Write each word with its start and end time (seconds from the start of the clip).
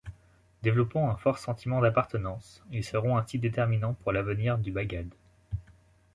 Développant 0.63 1.11
un 1.11 1.15
fort 1.15 1.37
sentiment 1.37 1.79
d'appartenance, 1.79 2.63
ils 2.71 2.83
seront 2.83 3.17
ainsi 3.19 3.37
déterminants 3.37 3.93
pour 3.93 4.11
l'avenir 4.13 4.57
du 4.57 4.71
bagad. 4.71 5.05